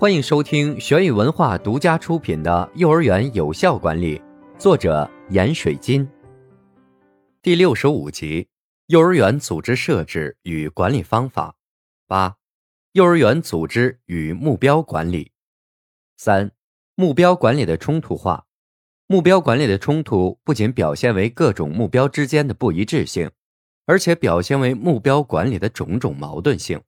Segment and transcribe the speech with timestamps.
[0.00, 4.18] 欢迎收听玄宇文化独家出品的《幼儿园有效管理》，
[4.56, 6.08] 作者闫水金。
[7.42, 8.48] 第六十五集：
[8.86, 11.54] 幼儿园组织设置与管理方法。
[12.06, 12.34] 八、
[12.92, 15.32] 幼儿园组织与目标管理。
[16.16, 16.50] 三、
[16.94, 18.46] 目标管理的冲突化。
[19.06, 23.30] 目标管理的冲突不仅表现为各种目标之间的不一致性，
[23.84, 26.80] 而且表现为目标管理的种种矛盾性。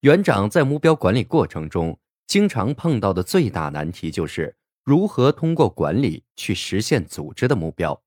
[0.00, 1.98] 园长在目标管理过程中。
[2.26, 8.02] 经常碰到的最大难题就是如何通过管理去实现组织的目标。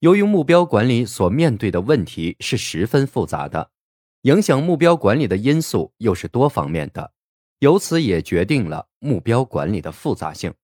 [0.00, 3.70] 由于目标管理所面对的问题是十分复杂的，
[4.22, 7.12] 影响目标管理的因素又是多方面的，
[7.58, 10.54] 由此也决定了目标管理的复杂性。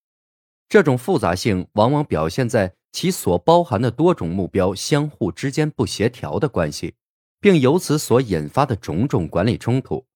[0.68, 6.94] 这种复杂性往往表现在其所包含的多种目标相互之间不协调的关系，
[7.40, 10.06] 并由此所引发的种种管理冲突。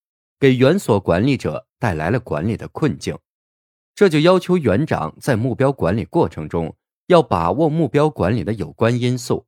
[0.41, 3.19] 给园所管理者带来了管理的困境，
[3.95, 9.47] 这就要求园长在目标管理过程中要把握目标管理的有关因素，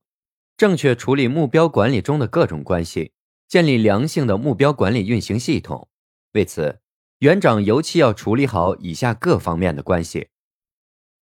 [0.56, 3.12] 正确处理目标管理中的各种关系，
[3.46, 5.88] 建立良性的目标管理运行系统。
[6.32, 6.80] 为此，
[7.18, 10.28] 园长尤其要处理好以下各方面的关系：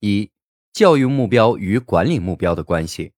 [0.01, 0.31] 一、
[0.73, 3.13] 教育目标与管理目标的关系。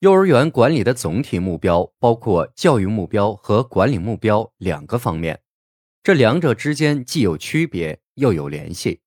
[0.00, 5.40] 幼儿园管理的总体目标包括教育目标和管理目标两个方面。
[6.02, 9.00] 这两者之间既有区别又有联系。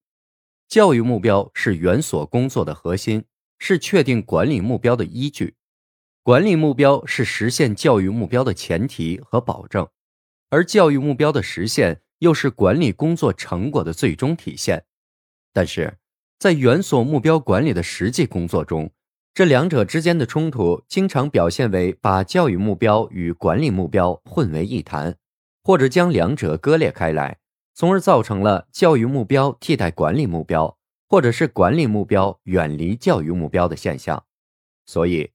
[0.68, 3.24] 教育目标是园所工作的核心，
[3.58, 5.54] 是确定管理目标的依据；
[6.22, 9.86] 管理目标是实现教育目标的前提和保证。
[10.48, 14.84] 而教育目标的实现又是管理工作成果的最终体现。
[15.52, 15.98] 但是，
[16.38, 18.92] 在园所目标管理的实际工作中，
[19.34, 25.16] 这两者之间的冲突经常表现为把教育目标与管理目标混为一谈。
[25.62, 27.38] 或者将两者割裂开来，
[27.72, 30.76] 从而造成了教育目标替代管理目标，
[31.08, 34.24] 或者是管理目标远离教育目标的现象。
[34.84, 35.30] 所以，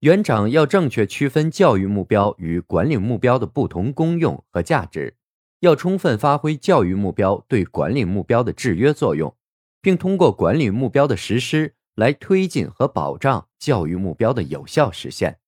[0.00, 5.16] 园长要正确区分教育目标与管理目标的不同功用和价值，
[5.60, 9.34] 要充分发挥教育目标对管理目标的制约作用，
[9.80, 15.38] 并通过管理目标的实施来推进和保障教育目标的有效实现。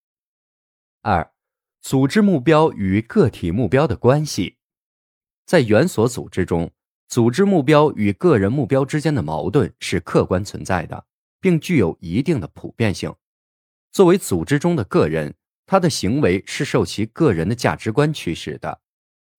[1.03, 1.31] 二。
[1.83, 4.57] 组织目标与个体目标的关系，
[5.45, 6.71] 在园所组织中，
[7.09, 11.07] 组织目标与个人目标之间的矛盾是客观存在的，
[11.41, 13.13] 并具有一定的普遍性。
[13.91, 15.35] 作为组织中的个人，
[15.67, 18.81] 他的行为是受其个人的价值观驱使的，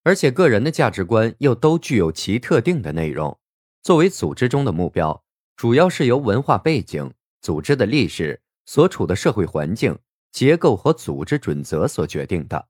[0.04, 3.40] 而且个人的价值观又都具有其特定的内容。
[3.82, 5.24] 作为组织中的目标，
[5.56, 9.98] 主要是由文化背景、组织的历史、所处的社会环境。
[10.34, 12.68] 结构和组织准则所决定的，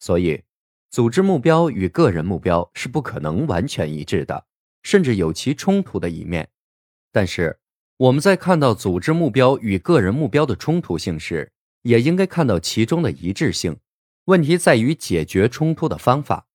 [0.00, 0.42] 所以
[0.90, 4.46] 组织目标与个人目标是不可能完全一致的，
[4.82, 6.48] 甚至有其冲突的一面。
[7.12, 7.60] 但是
[7.98, 13.76] 我们在看到组织目标与个人目标的冲突性时，也应该看到其中的一致性。
[14.24, 16.46] 问题在于解决冲突的方法。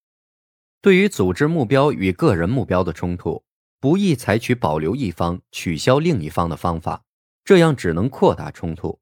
[0.82, 3.44] 对于组织目标与个人目标的冲突，
[3.80, 7.04] 不宜采取保留一方、取消另一方的方法，
[7.46, 9.00] 这样只能扩大冲突。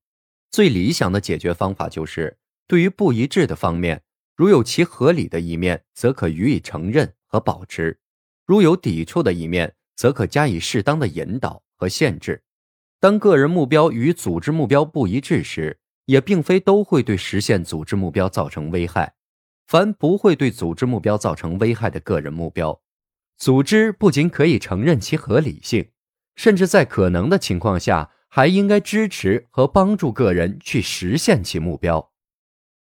[0.49, 2.37] 最理想的解决方法就是，
[2.67, 4.01] 对于不一致的方面，
[4.35, 7.97] 如有其合理的一面，则可予以承认和保持；
[8.45, 12.43] 如有抵触的一面，则可加以适当的引导和限制。
[12.99, 19.15] 当个人目标与组织目标不一致时，也并非都会对实现组织目标造成危害。
[19.67, 22.81] 凡不会对组织目标造成危害的个人目标，
[23.37, 25.91] 组织不仅可以承认其合理性，
[26.35, 28.11] 甚至在可能的情况下。
[28.27, 32.11] 还应该支持和帮助个人去实现其目标，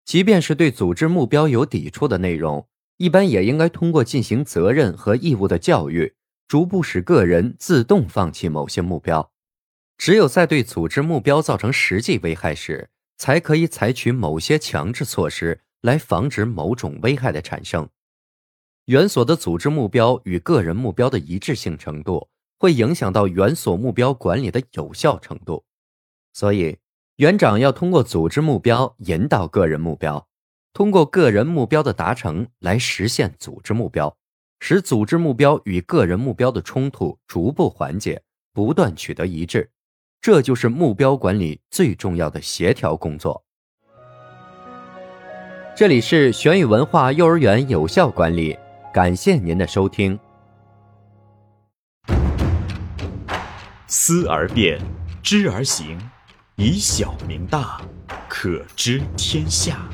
[0.05, 2.67] 即便是对组织目标有抵触的内容，
[2.97, 6.15] 一般也应该通过进行责任和义务的教育，
[6.49, 9.33] 逐步使个人自动放弃某些目标。
[9.99, 17.89] 只有在对组织目标造成实际危害时，才可以采取某些强制措施来防止某种危害的产生。
[18.87, 22.29] 园所的组织目标与个人目标的一致性程度。
[22.63, 25.65] 会影响到园所目标管理的有效程度，
[26.33, 26.79] 所以
[27.17, 30.29] 园长要通过组织目标引导个人目标，
[30.73, 34.17] 通过个人目标的达成来实现组织目标，
[34.61, 38.23] 使组织目标与个人目标的冲突逐步缓解，
[38.53, 39.69] 不断取得一致，
[40.21, 43.45] 这就是目标管理最重要的协调工作。
[45.75, 48.57] 这里是玄宇文化幼儿园有效管理，
[48.95, 50.17] 感谢您的收听。
[53.95, 54.81] 思而变
[55.23, 56.01] 知而行
[56.57, 57.79] 以小明大
[58.27, 59.87] 可知天下。